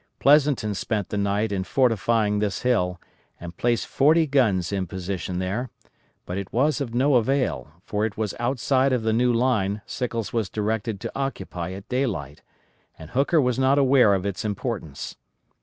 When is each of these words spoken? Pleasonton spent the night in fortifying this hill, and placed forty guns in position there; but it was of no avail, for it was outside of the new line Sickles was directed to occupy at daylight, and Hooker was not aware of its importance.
Pleasonton 0.17 0.73
spent 0.73 1.09
the 1.09 1.17
night 1.19 1.51
in 1.51 1.63
fortifying 1.63 2.39
this 2.39 2.63
hill, 2.63 2.99
and 3.39 3.55
placed 3.55 3.85
forty 3.85 4.25
guns 4.25 4.71
in 4.71 4.87
position 4.87 5.37
there; 5.37 5.69
but 6.25 6.39
it 6.39 6.51
was 6.51 6.81
of 6.81 6.95
no 6.95 7.13
avail, 7.17 7.71
for 7.85 8.03
it 8.03 8.17
was 8.17 8.33
outside 8.39 8.93
of 8.93 9.03
the 9.03 9.13
new 9.13 9.31
line 9.31 9.83
Sickles 9.85 10.33
was 10.33 10.49
directed 10.49 10.99
to 11.01 11.11
occupy 11.15 11.73
at 11.73 11.87
daylight, 11.87 12.41
and 12.97 13.11
Hooker 13.11 13.39
was 13.39 13.59
not 13.59 13.77
aware 13.77 14.15
of 14.15 14.25
its 14.25 14.43
importance. 14.43 15.17